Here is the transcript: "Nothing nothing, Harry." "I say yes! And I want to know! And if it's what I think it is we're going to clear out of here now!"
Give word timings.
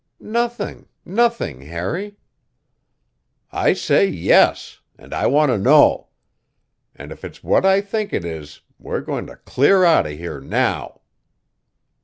"Nothing 0.19 0.87
nothing, 1.05 1.61
Harry." 1.61 2.17
"I 3.51 3.73
say 3.73 4.07
yes! 4.07 4.79
And 4.97 5.13
I 5.13 5.27
want 5.27 5.51
to 5.51 5.59
know! 5.59 6.07
And 6.95 7.11
if 7.11 7.23
it's 7.23 7.43
what 7.43 7.67
I 7.67 7.81
think 7.81 8.11
it 8.11 8.25
is 8.25 8.61
we're 8.79 9.01
going 9.01 9.27
to 9.27 9.35
clear 9.35 9.83
out 9.83 10.07
of 10.07 10.13
here 10.13 10.39
now!" 10.39 11.01